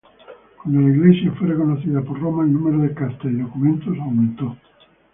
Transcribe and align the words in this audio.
Cuando 0.63 0.81
la 0.81 0.87
Iglesia 0.95 1.31
fue 1.37 1.49
reconocida 1.49 2.01
por 2.01 2.19
Roma, 2.19 2.41
el 2.43 2.51
número 2.53 2.79
de 2.79 2.91
cartas 2.95 3.23
y 3.25 3.35
documentos 3.39 3.95
aumento. 3.99 4.57